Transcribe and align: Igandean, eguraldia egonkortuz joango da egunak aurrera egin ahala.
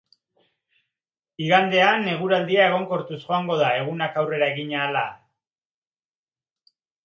Igandean, 1.47 2.07
eguraldia 2.15 2.65
egonkortuz 2.71 3.19
joango 3.27 3.61
da 3.61 3.69
egunak 3.85 4.19
aurrera 4.25 4.51
egin 4.57 4.77
ahala. 4.83 5.07